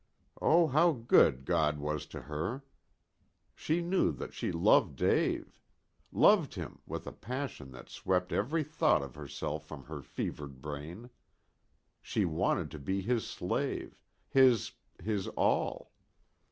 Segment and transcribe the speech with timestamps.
[0.41, 2.63] Oh, how good God was to her.
[3.53, 5.61] She knew that she loved Dave.
[6.11, 11.11] Loved him with a passion that swept every thought of herself from her fevered brain.
[12.01, 13.95] She wanted to be his slave;
[14.27, 14.71] his
[15.03, 15.91] his all.